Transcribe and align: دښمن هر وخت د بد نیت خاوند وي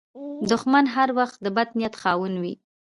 دښمن 0.49 0.85
هر 0.95 1.09
وخت 1.19 1.37
د 1.41 1.47
بد 1.55 1.69
نیت 1.77 1.93
خاوند 2.01 2.35
وي 2.41 2.53